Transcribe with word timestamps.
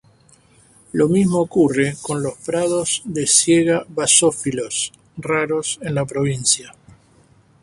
Lo 0.93 1.07
mismo 1.09 1.37
ocurre 1.41 1.95
con 2.01 2.23
los 2.23 2.33
prados 2.39 3.03
de 3.05 3.27
siega 3.27 3.85
basófilos, 3.87 4.91
raros 5.17 5.77
en 5.79 5.93
la 5.93 6.05
provincia. 6.07 6.73